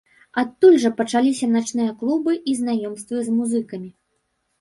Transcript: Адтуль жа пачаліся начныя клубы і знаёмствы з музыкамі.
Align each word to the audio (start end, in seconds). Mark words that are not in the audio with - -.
Адтуль 0.41 0.77
жа 0.85 0.89
пачаліся 1.01 1.49
начныя 1.55 1.91
клубы 1.99 2.33
і 2.53 2.55
знаёмствы 2.61 3.21
з 3.29 3.35
музыкамі. 3.37 3.91